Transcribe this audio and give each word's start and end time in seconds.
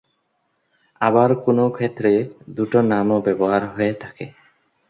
আবার 1.01 1.29
কোনও 1.43 1.65
ক্ষেত্রে 1.69 2.11
দুটো 2.49 2.77
নামও 2.91 3.17
ব্যবহার 3.25 3.63
হয়ে 3.73 3.93
থাকে। 4.03 4.25